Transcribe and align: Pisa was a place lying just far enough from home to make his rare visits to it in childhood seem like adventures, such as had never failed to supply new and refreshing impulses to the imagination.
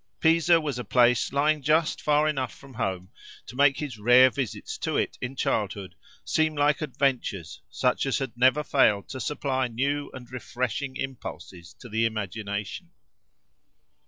Pisa 0.19 0.59
was 0.59 0.79
a 0.79 0.83
place 0.83 1.31
lying 1.31 1.61
just 1.61 2.01
far 2.01 2.27
enough 2.27 2.55
from 2.55 2.73
home 2.73 3.11
to 3.45 3.55
make 3.55 3.77
his 3.77 3.99
rare 3.99 4.31
visits 4.31 4.79
to 4.79 4.97
it 4.97 5.15
in 5.21 5.35
childhood 5.35 5.93
seem 6.25 6.55
like 6.55 6.81
adventures, 6.81 7.61
such 7.69 8.07
as 8.07 8.17
had 8.17 8.35
never 8.35 8.63
failed 8.63 9.07
to 9.09 9.19
supply 9.19 9.67
new 9.67 10.09
and 10.11 10.31
refreshing 10.31 10.95
impulses 10.97 11.75
to 11.75 11.87
the 11.87 12.03
imagination. 12.03 12.89